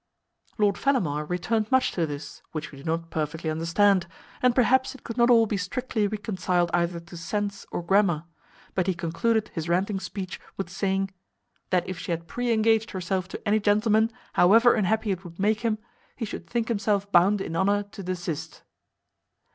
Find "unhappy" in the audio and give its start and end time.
14.73-15.11